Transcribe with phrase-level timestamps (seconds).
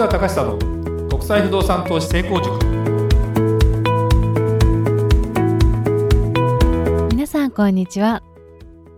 [0.00, 2.58] 川隆久の国際不動産投資成功塾。
[7.10, 8.22] 皆さんこんにちは。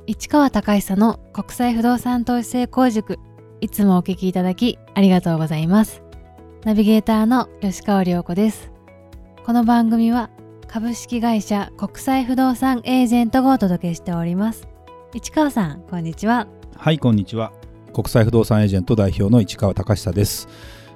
[0.06, 3.18] 市川隆久の国際不動産投資成功塾。
[3.60, 6.04] いつもお聞きいただきありがとうございます。
[6.62, 8.70] ナビゲーターの吉川良子です。
[9.44, 10.30] この番組は
[10.68, 14.68] 株式会社国際不動産エージェントがお届けしております。
[15.14, 16.46] 市川さんこんにちは。
[16.76, 17.50] はいこんにちは。
[17.92, 20.48] 国際不動産エージェント代表の市川隆久です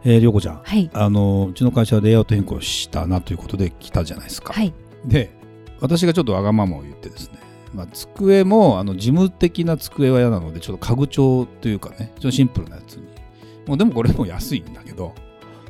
[0.04, 4.52] えー、りょうこちゃん、はい、あのうちの会社はレイアウト変更したなということで来たじゃないですか。
[4.52, 4.72] はい、
[5.04, 5.34] で
[5.80, 7.38] 私がちょっとわがままを言ってですね、
[7.74, 13.06] まあ、机もあの事務的な机は嫌なのでちょっと家具調というかねちょっとシンプルなやつに。
[13.66, 15.14] もうでもこれも安いんだけど。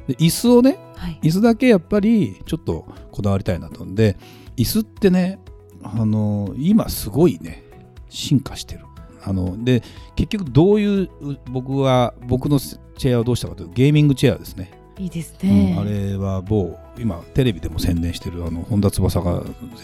[0.07, 3.85] で椅子をね、はい、椅子だけやっぱりちょっとこだわりたいなと。
[3.85, 4.17] んで
[4.57, 5.41] 椅子ってね
[5.83, 7.65] あの今すごいね
[8.09, 8.85] 進化してる。
[9.25, 9.83] あので
[10.15, 11.11] 結局どういう
[11.51, 12.61] 僕は僕の
[12.97, 14.71] チェアをどうしたかというとゲーミングチェアですね。
[14.99, 19.41] いいですね、うん、あれは某今テレビでも宣伝してるあの本田翼がや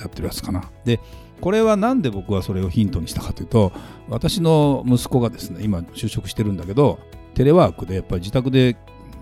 [0.07, 0.71] ってるやつかな。
[0.85, 1.01] で
[1.41, 3.73] これはなんで僕はそれをヒントにしたかというと
[4.09, 6.99] 私の息子がですね今就職してるんだけど
[7.35, 8.77] テレワークでやっぱり自宅で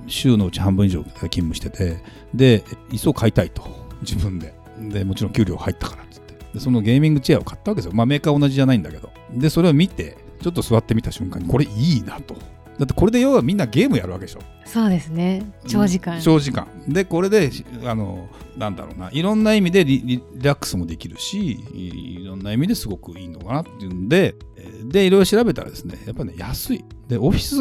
[0.06, 2.02] 週のうち半分以上勤務してて
[2.34, 3.62] で椅子を買いたいと
[4.02, 4.54] 自分で。
[4.88, 6.34] でもちろん給料入ったからっつって。
[6.54, 9.10] でそのゲーミングチェアを買ったわけですよ、まあ、メーカー同じじゃないんだけど。
[9.34, 12.34] でそれを見てちょっと座ってみた瞬間にこれいいなと
[12.78, 14.40] だってこれで要はみんなゲームやるわけでしょ。
[14.64, 15.52] そうですね。
[15.66, 16.68] 長時間、長時間。
[16.88, 17.50] でこれで
[17.84, 19.10] あのなんだろうな。
[19.12, 24.36] いろんな意味でリリラックスもできるしいろんな意味ですごくいいのかなっていうんで
[24.84, 26.84] でいろいろ調べたらですねやっぱね安い。
[27.08, 27.56] でオフィス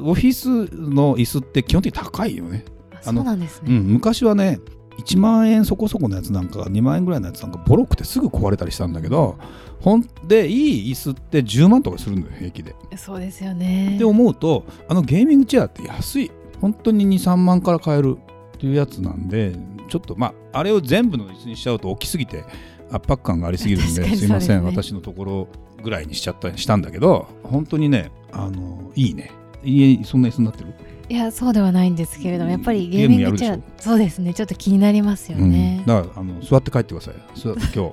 [0.00, 2.64] オフィスの椅子って基本的に高いよね。
[3.02, 4.58] そうなんですね、うん、昔はね
[4.98, 9.38] 1万円そこそこのやつなんか2万円ぐらいのやつなんかボロくてすぐ壊れたりしたんだけど
[9.80, 12.74] ほんでいい椅子って10万とかするんだよ平気で。
[12.96, 13.96] そうですよね。
[13.96, 16.30] って思うとあのゲーミングチェアって安い。
[16.60, 18.16] 本当に23万から買える
[18.56, 19.54] っていうやつなんで
[19.88, 22.44] ちょっとまああれを全部の椅子にしちゃうと大きすぎて
[22.90, 25.48] 圧迫感がありすぎるんで、すいません私のところ
[25.82, 29.30] ぐらいにしちゃったしたんだけど本当にねあのいいね。
[29.62, 30.72] 家そんな椅子になってる？
[31.08, 34.34] いやそうではないんですけれどもやっぱりゲーミングチェアそうですね。
[34.34, 37.14] ちょっと気になりますよね、うん、だからあの座って帰ってください。
[37.74, 37.92] 今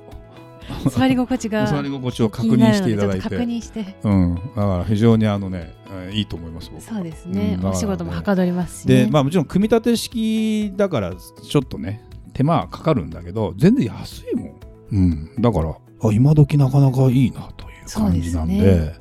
[0.88, 3.22] 座り心地が 座り心地を確認していただいて。
[3.22, 3.96] 確認して。
[4.02, 4.34] うん。
[4.34, 5.74] だから非常にあのね
[6.12, 14.54] いいと思いますそうですね、うん、お仕事もはかどりますし、ね、でまあもちろん組み立て式だからちょっとね手間はかかるんだけど全然安いもん、
[14.92, 18.94] うん、だからあ今時なかなかいいなという感じなんでで、ね、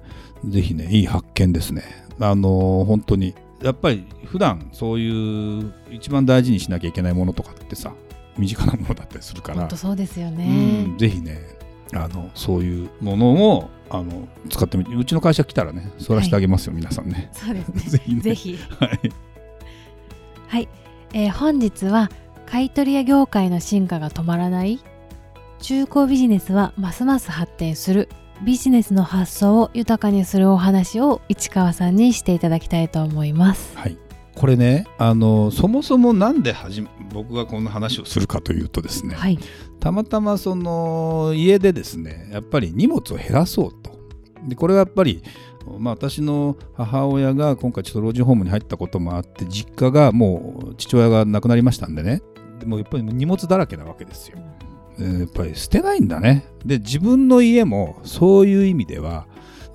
[0.50, 1.84] ぜひねいい発見ですね。
[2.20, 7.94] あのー、本当にやっぱり普段そういう一番大事にしなきゃいけないものとかってさ
[8.38, 9.68] 身近なものだったりするから。
[9.68, 11.40] 本そうですよね、ぜひね
[11.94, 17.30] あのそういうものをあの使ってみてうちの会社来たらね座らせてあげますよ、はい、皆さんね。
[17.34, 17.82] そうですね。
[17.88, 18.58] ぜひ、ね、ぜひ。
[18.80, 19.00] はい、
[20.48, 20.70] はい。
[21.14, 22.10] えー、本日は
[22.46, 24.80] 買取屋業界の進化が止まらない。
[25.60, 28.10] 中古ビジネスはますます発展する
[28.44, 33.78] ビジネスの発想を豊かにするお話を市川さんにしていただきたいと思います。
[33.78, 33.98] はい
[34.36, 39.38] これねあのそもそも何で始僕がこの話をするかというとですね、はい、
[39.80, 43.92] たまたまその家でですねやっぱり荷物を減らそうと
[44.48, 45.22] でこれはやっぱり、
[45.78, 52.24] まあ、私の母親が今回ちょっと老人ホームに入ったこともあって実家がもう父親が亡くなりましたんでね
[52.60, 54.40] でもやっぱり荷物だらけなわけですよ。
[55.00, 56.46] やっぱり捨てないんだね。
[56.66, 59.26] で自分の家もそういう意味では、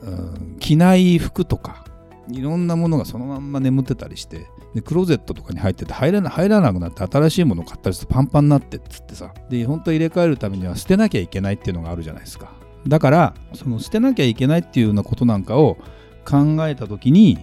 [0.03, 1.85] うん、着ない服とか
[2.31, 12.53] いろんなものがそのまんま眠ってたりしてでクローゼットとかに入ってて入らな入らなくなって新しいものを買ったりするとパンパンになってっつってさで本当入れ替えるためには捨てなきゃいけないっていうのがあるじゃないですか
[12.87, 15.79] だからその捨てなきゃいけないっていうようなことなんかを
[16.25, 17.39] 考えた時に、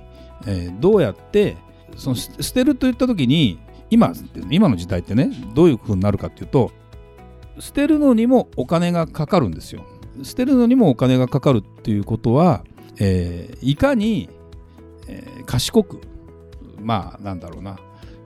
[0.48, 1.58] えー、どうやって
[1.98, 3.60] その捨てるといった時に
[3.90, 4.14] 今
[4.50, 6.72] 今の時代ってねどういうふうになるかっていうと
[7.60, 9.86] 捨てるのにもお金がかかるんですよ。
[10.24, 12.64] 捨てるのにもお金がかかるっていうことは、
[13.00, 14.30] えー、いかに、
[15.08, 16.00] えー、賢く
[16.82, 17.80] まあなんだろうな。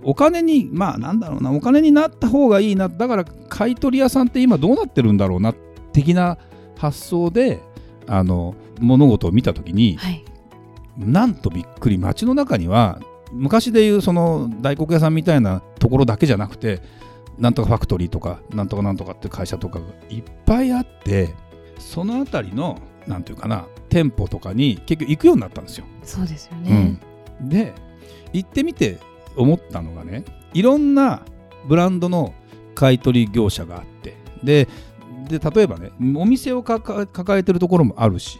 [0.04, 1.52] お金にまあなんだろうな。
[1.52, 2.90] お金になった方がいいな。
[2.90, 5.54] だから買取屋さんって今どうなってるんだろうな。
[5.94, 6.38] 的な
[6.78, 7.62] 発想で
[8.08, 10.24] あの物事を見た時に、はい、
[10.98, 11.98] なんとびっくり。
[11.98, 13.00] 街の中には
[13.31, 16.81] 昔でいうその大黒屋さんみたいなところだけじゃなくて
[17.40, 21.34] なんとかファクトリーとかなんとかなんとかって会社とかがいっぱいあって
[21.80, 25.86] その辺りのなんていうかな店舗とかに結局行くようになったんですよ。
[26.04, 27.00] そうですよね、
[27.42, 27.74] うん、で
[28.34, 29.00] 行ってみて
[29.36, 31.24] 思ったのがねいろんな
[31.68, 32.34] ブランドの
[32.76, 34.68] 買い取り業者があってで
[35.28, 37.08] で例えばねお店を抱
[37.38, 38.40] えてるところもあるし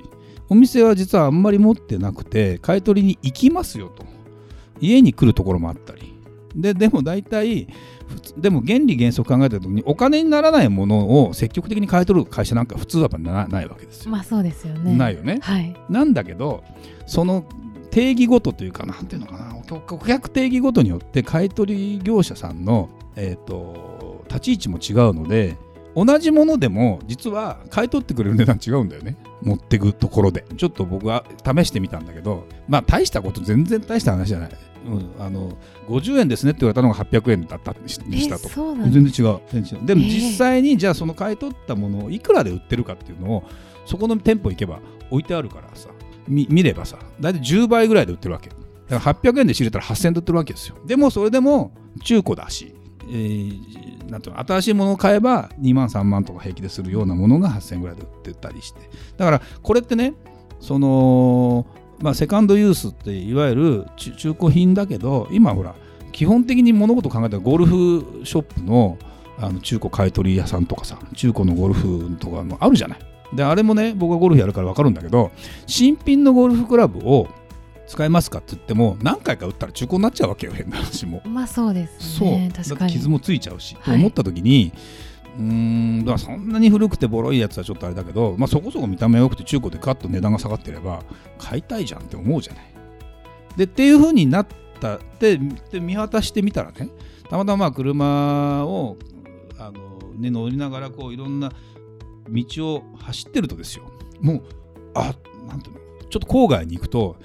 [0.50, 4.04] お店は実はあんまり持ってなくて買い取りに行きますよと。
[4.82, 6.14] 家に来るところもあったり。
[6.56, 7.68] ででも大体
[8.38, 14.12] でも原理原則考えた時にお金にならないものを積極的に買い取る会社なんか普通はやっぱなないわけですよ。
[14.12, 14.96] まあそうですよね。
[14.96, 15.40] ないよね。
[15.42, 15.76] はい。
[15.90, 16.64] なんだけど
[17.06, 17.46] その
[17.92, 25.58] 定義ごとというかなんていうのかな顧顧客定義ごとによって買い取り業者さんの、えー、と立ち位置も違うので
[25.96, 34.52] 同じものでも実は買い取ってくれる値段違うんだよね持ってくところでちょっと僕は試してみたんだけどまあ大したこと全然大した話じゃない、
[34.86, 38.50] うん、あの50円ですねって言われたのが800円だったにしたと。
[38.90, 43.44] 全然違う全然違うでもええ実際にじゃあその買い取ったものをいくらで売ってるかっていうのを
[43.86, 44.80] そこの店舗行けば
[45.10, 45.90] 置いてあるからさ
[46.28, 48.50] み見ればさ大体10倍ぐらいで売ってるわけ。
[48.50, 50.76] だから800円で仕入れたら8000円で売ってるわけですよ。
[50.86, 51.74] でもそれでも
[52.04, 52.74] 中古だし、
[53.10, 58.82] えーなんていうの新しいものを買えば2万3万とか平気でするようなものが8000円ぐらいで売ってたりして。
[59.18, 60.14] だからこれってね
[60.60, 61.66] その
[62.02, 65.76] まあセカンドユースっていわゆる中中古品だけど今ほら
[66.12, 68.98] 基本的に物事を考えたらゴルフショップの
[69.38, 73.00] あの中古買い取り屋さんとかさ中古のゴルフとかもあるじゃない
[73.34, 75.32] であれもね僕はゴルフやるから分かるんだけど
[75.66, 77.28] 新品のゴルフクラブを
[77.88, 82.52] 使えますかって言っても何回か打ったら中古になっちゃうわけよ変な話もまあそうですそう、ね。
[82.54, 82.92] だっ確かに。
[82.92, 84.74] て傷もついちゃうし、はいと思った時に
[85.38, 91.04] うんだそんなに古くてボロいやつはちょっとあれだけど、まあ、そこそこ見た目良くて中古でガッと値段が下がってれば
[91.38, 92.74] 買いたいじゃんって思うじゃない。
[93.56, 94.56] でっていう風になった。
[94.96, 96.90] ってで見渡してみたらね
[97.30, 98.96] たまたま車を
[99.58, 101.52] あの、ね、乗りながらこういろんな
[102.30, 103.84] 道を走ってるとですよ。
[104.22, 104.44] もう
[104.96, 105.14] あ
[105.50, 105.82] なんていうの？
[106.10, 107.18] ちょっと郊外に行くと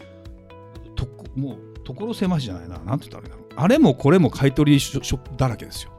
[0.97, 1.07] と
[1.37, 2.81] もう所狭しじゃないな。
[2.81, 3.47] なんて言ったらいいんだろう。
[3.55, 5.93] あれもこれも買い取りショップだらけですよ。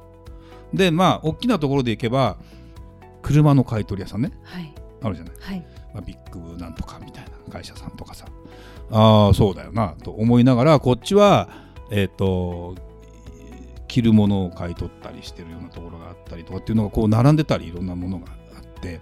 [0.73, 2.37] でまあ大きなところで行けば
[3.21, 4.31] 車の買い取り屋さんね。
[4.43, 4.73] はい。
[5.01, 5.65] あるじゃない、はい。
[5.93, 8.25] まあ、ビッグなんとかみたいな会社さんとかさ。
[8.91, 11.49] ああそうだよなと思いながらこっちは
[11.89, 12.75] えっ、と
[13.87, 18.99] 着るものを買い取ったりしてるようなところがあったりとかっていうのがこう並んでたりいろんなものがあって。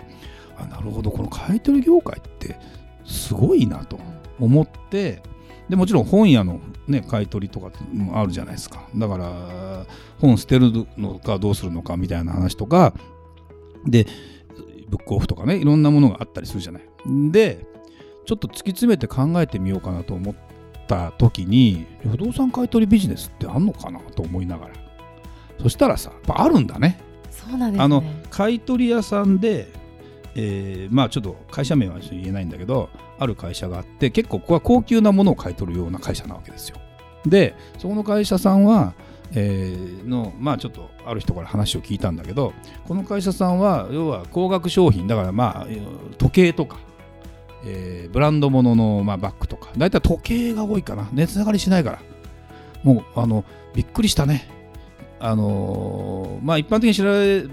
[0.58, 2.60] あなるほどこの買い取り業界って
[3.06, 4.00] すごいなと
[4.40, 5.22] 思って
[5.70, 8.88] でもちろん本屋の、ね、買い取りとかもあるじゃないですか。
[8.96, 9.86] だから
[10.20, 12.94] 本捨てるのかどうするのかみたいな話とか
[13.86, 14.06] で
[14.90, 16.84] ブックオフとかねいろんなものがあったりするじゃない。
[17.32, 17.66] で
[18.26, 20.36] ちょっと突き詰めて考えてみようかなと思っ
[20.88, 24.74] た時に不動産買い取りビジネスってあんのかなと思いながら。
[25.62, 27.00] そしたらさやっぱあるんだね。
[27.32, 27.84] そうなんですね。
[27.84, 29.72] あの買い取り屋さんで、
[30.36, 32.90] えーまあちょっと会社名は言えないんだけど
[33.20, 36.78] ある会社があって結構ここは高級なものを買い取るような会社なわけですよ。
[37.26, 38.94] でそこの会社さんは、
[39.32, 42.54] えーのまあちょっとある人から話を聞いたんだけど
[42.88, 45.68] この会社さんは要は高額商品だからまあ
[46.18, 46.78] 時計とか、
[47.66, 51.08] えーブランド物のまあバッグとか大体時計が多いかな。
[51.14, 52.00] 値下がりしないから。
[52.84, 54.50] もうあのびっくりしたね。
[55.20, 57.46] あのまあ一般的に知られ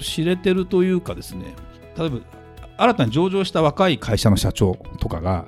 [0.00, 1.54] 知れてるというかですね
[1.98, 2.18] 例えば
[2.78, 5.46] 新たに上場した若い会社の社長とかが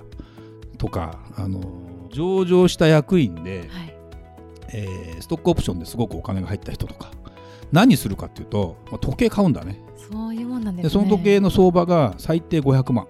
[0.78, 3.94] とか、あのー上場した役員で、はい。
[4.72, 7.10] えーストックオプションですごくお金が入った人とか
[7.70, 9.78] 何するかっていうと、まあ時計買うんだね
[10.10, 10.88] そういうもんなんですね。
[10.88, 13.06] でその時計の相場が最低500万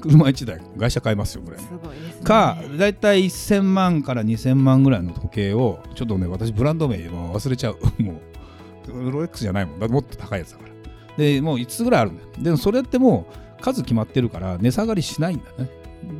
[0.00, 2.24] 車1台会社買いますよぐらいすごいですね。
[2.24, 8.20] かだいたい1000万から2000万ぐらいの時計をちょっとね私ブランド名も忘れちゃうも
[8.88, 10.69] うロレックスじゃないもんだってもっと高いやつだから
[11.20, 12.28] でもう5つぐらいあるんだよ。
[12.38, 13.26] でもそれっても
[13.58, 15.70] う数決まってるから値下がりしないんだね。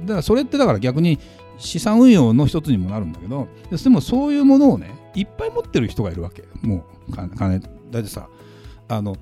[0.03, 1.19] だからそれってだから逆に
[1.57, 8.29] 資産運用の一つにもなるんだけどでもそういうものをねいっぱい持ってる人がいるわけもう金だってさ
[8.89, 9.17] あの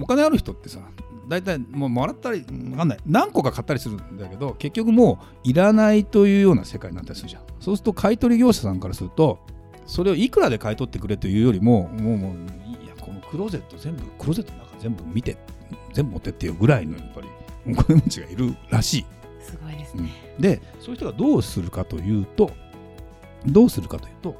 [0.00, 0.80] お金ある人ってさ
[1.28, 2.98] 大体もうもらったりわかんない。
[3.06, 7.42] 何個か買ったりするんだけど結局もういらないというような世界になったりするじゃん。
[7.60, 9.40] そうすると買い取り業者さんからすると
[9.86, 12.34] それをいくらで買い取ってくれというよりももうもう
[12.84, 14.52] いやこのクローゼット全部クローゼット
[14.84, 15.38] 全部見て
[15.94, 17.28] 全部持ってってよぐらいのやっぱり
[17.66, 19.06] お金持ちがいるらしい。
[19.40, 20.10] すごいですね。
[20.36, 20.42] うん。
[20.42, 22.50] でそういう人がどうするかというと
[23.46, 24.36] どうするかというと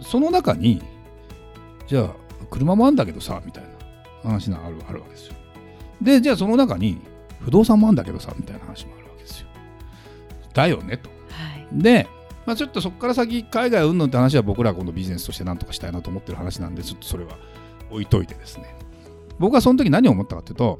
[0.00, 0.80] その中に
[1.88, 2.14] じゃあ
[2.48, 5.34] 車もあんだけどさみたいな話があるあるわけですよ。
[6.00, 7.00] でじゃあその中に
[7.40, 9.48] 不動産もあんだけどさみたいな話もあるわけですよ。
[10.54, 11.10] だよねと。
[11.10, 11.16] は
[11.56, 11.82] い。
[11.82, 12.06] で、
[12.46, 17.36] まあ、ちょっとそこから先海外うんぬんって話は僕らは今度ビジネスとして何とかしたいなと思ってる話なんでちょっとそれは
[17.90, 18.85] 置いといてですね
[19.38, 20.78] 僕はその時何を思ったかというと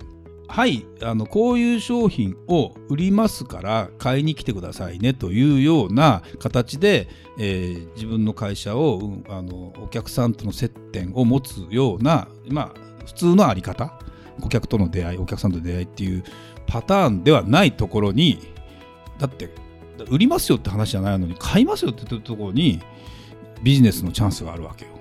[0.49, 7.09] はいあのこういう商品を売りますから買いに来てくださいねというような形で、
[7.39, 13.99] えー自分の会社を、うんあのお客さんとの接点を持つようなまあ普通のあり方
[14.41, 16.25] 顧客との出会いお客さんとの出会いっていう
[16.67, 18.39] パターンではないところに
[19.19, 19.51] だって
[20.11, 22.81] 売りますよって話じゃないのに買いますよって言ってるところに
[23.63, 24.96] ビジネスのチャンスがあるわけよ。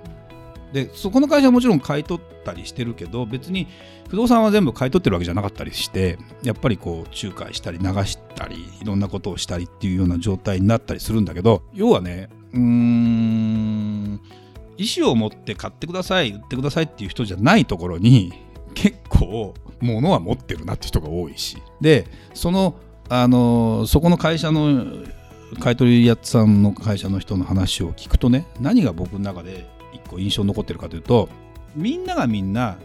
[0.75, 3.70] でそこの会社はもちろん買い取ったりしてるけど別に
[4.10, 14.22] 不動産は全部買い取ってるわけじゃなかったりしてやっぱりこう仲介したり流したりいろんなことをしたりっていうような状態になったりするんだけど要はねうーん
[14.77, 18.34] 意思を持って買ってください売ってくださいっていう人じゃないところに
[18.74, 21.58] 結構物は持ってるなって人が多いし。
[21.79, 22.75] でその
[23.08, 24.86] あのそこの会社の
[25.62, 31.30] 買い取り屋さんの会社の人の話を聞くとね何が僕の中で一個印象に残ってるかというと
[31.75, 32.78] みんながみんな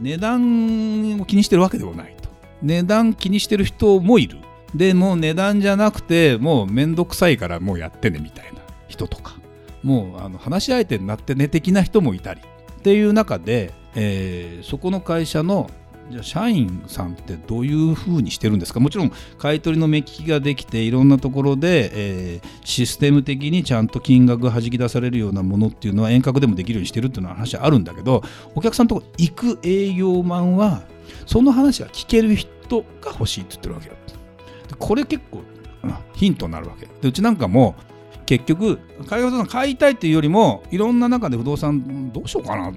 [0.00, 2.28] 値段を気にしてるわけでもないと。
[2.62, 4.38] 値段気にしてる人もいる。
[4.74, 9.36] でもう値段じゃなくてもうめんどくさいからもうやってねみたいな人とか。
[9.82, 12.40] もうあの話し相手になってね的な人もいたり。
[12.40, 15.68] っていう中で、えーそこの会社の
[16.10, 18.80] じゃあ社員さんってどういうふうにしてるんですか？
[18.80, 28.22] もちろん買い取りの目利きができていろんなところで、えーシステム的にちゃんと金額が弾き出されるようなものっていうのは遠隔でもできるようにしてるっていうのは話あるんだけど
[28.54, 30.82] お客さんのとこ行く営業マンは
[31.26, 33.94] その話が聞ける人が欲しいって言ってるわけよ。
[34.68, 35.42] でこれ結構
[35.82, 36.86] うんヒントになるわけ。
[36.86, 37.74] でうちなんかも
[38.26, 42.72] 結局海外不動産買いたいっていうよりもいろんな中で不動産どうしようかな。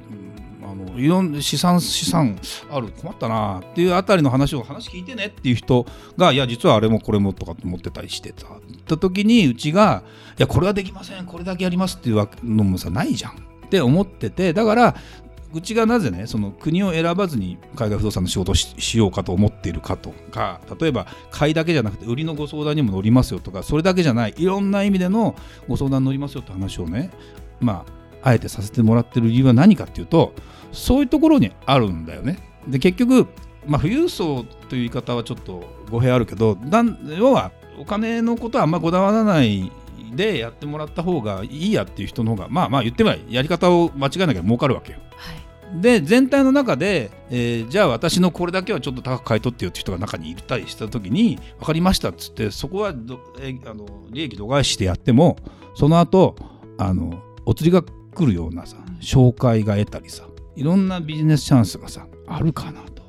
[0.71, 5.85] あのいろんな資産資産ある困ったなっていうあたりの話を話聞いてねっていう人
[6.17, 8.47] がいや実はあれもこれもとかって思ってたりしてた。
[8.87, 10.03] た時にうちが
[10.37, 13.35] いやこれはできませんこれだけやりますっていうのもさないじゃんっ
[13.69, 14.95] て思っててだから
[15.53, 25.35] うちがなぜねその国を選ばずに海外不動産の仕事をししようかと思っているかとか例えば買いだけじゃなくて売りのご相談にも乗りますよとかそれだけじゃないいろんな意味での
[25.67, 27.11] ご相談に乗りますよって話をね
[27.59, 27.85] ま
[28.21, 30.33] ああえてさせてもらってる理由は何かっていうと
[30.71, 32.37] そういうところにあるんだよね。
[32.67, 33.27] で結局、
[33.67, 39.71] まあ、富裕層という言い方はちょっと語弊あるけどなん要はお金のことはあんまこだわらない
[40.13, 44.99] でやってもらった方がいいやっていう人の方がまあまあ言ってみればやり方を間違えなきゃ儲かるわけよ。
[45.15, 45.41] はい
[45.79, 55.37] で全体の中で、えーじゃあ私のこれだけはちょっと高く買い取ってよって人が中にいたりした時に分かりましたっつってそこはど、えーあの利益度外視してやっても
[55.75, 56.35] その後
[56.77, 60.27] あのお釣りが来るようなさ紹介が得たりさ
[60.61, 63.01] いろんなビジネスチャンスがさあるかなと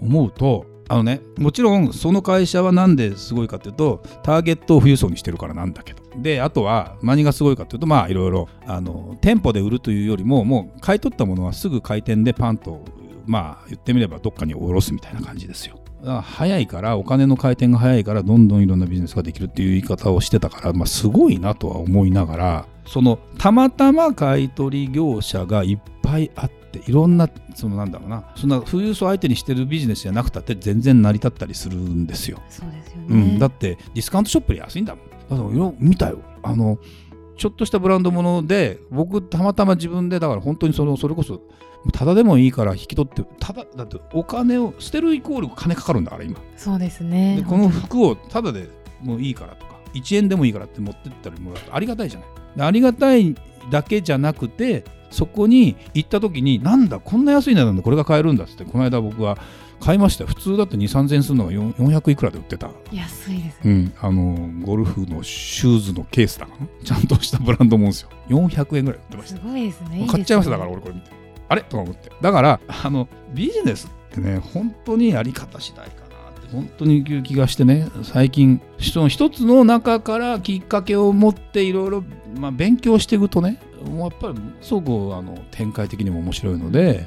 [0.00, 6.00] 思うとあのねもちろんその会社はなんですごいかっていうとターゲットを富裕層にしてるからなんだけど。
[6.16, 12.84] であとは何がすごいかっていうとまあいろいろあの店舗で売るというよりももう買い取ったものはすぐ開店でパンと
[13.26, 15.80] まあ言ってみればどっかに下ろすみたいな感じですよ。
[16.00, 32.40] だから早いからお金の回転が早いからどんどんいろんなビジネスができるっていう言い方をしてたから、まあ、すごいなとは思いながらそのたまたま買い取り業者がいっぱいあっていろんなそのなんだろうなそんな富裕層相手にしてるビジネスじゃなくたって全然成り立ったりするんですよ。
[32.48, 35.04] そうですよね、うん、だってディスカウントショップで安いんだもん。
[35.08, 36.20] だから見たよ。
[36.42, 36.78] あの
[37.36, 41.40] ちょっとしたブランドもので僕たまたま自分でだから本当にそのそれこそ
[41.92, 46.38] ただでもいいから引き取ってただだってお金を捨てるイコール金かかるんだから今。
[46.56, 48.68] そうですねでこの服をただで
[49.00, 52.28] もういいからとか1円でもいいからって持ってったりもらうとありがたいじゃない。
[52.56, 53.34] でありがたい
[53.70, 59.38] だけじゃなくてそこに行った時になんだこんな安い値段でこれが買えるんだっつってこの間僕は
[59.80, 60.28] 買いましたよ。
[60.28, 66.66] 普通だって2 3 0 0円するのが4 400いくらで売ってた、安いですね、うん、あのゴルフのシューズのケースだかな。
[66.84, 68.10] ちゃんとしたブランドもんですよ。
[68.28, 69.40] 400円ぐらい売ってました。
[69.40, 70.06] すごいですね。
[70.10, 71.10] 買っちゃいましただかから俺これ見て。
[71.48, 71.62] あれ？
[71.62, 72.12] とか思って。
[72.20, 75.99] だからあのビジネスってね本当にやり方次第か
[76.52, 82.04] 本当にいう気がしてね最近その一つの中からきっかけを持っていろいろ
[82.38, 87.06] まあ勉強していくとねもうやっぱりすごくあの展開的にも面白いので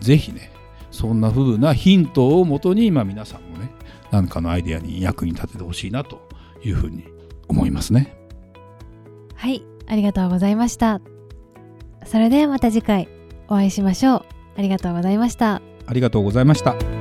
[0.00, 0.50] ぜひね
[0.90, 3.70] そんな風なヒントをもとに、まあ、皆さんもね
[4.10, 6.28] 何かのアイデアに役に立ててほしいなと
[6.62, 7.04] いうふうに
[7.48, 8.16] 思いますね。
[9.34, 11.02] はいありがとうございました
[12.06, 13.08] それではまた次回
[13.48, 14.24] お会いしましょう
[14.56, 16.93] ありがとうございましたありがとうございました。